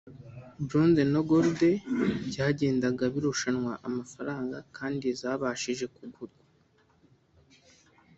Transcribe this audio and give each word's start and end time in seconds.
Blonze 0.65 1.01
na 1.13 1.21
Gold 1.29 1.61
byagendaga 2.27 3.03
birushanwa 3.13 3.73
amafaranga 3.87 4.57
kandi 4.77 5.07
zabashije 5.19 5.85
kugurwa 5.95 6.43